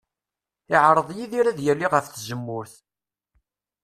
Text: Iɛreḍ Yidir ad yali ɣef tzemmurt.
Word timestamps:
Iɛreḍ 0.73 1.09
Yidir 1.17 1.45
ad 1.47 1.59
yali 1.65 1.87
ɣef 1.93 2.05
tzemmurt. 2.07 2.73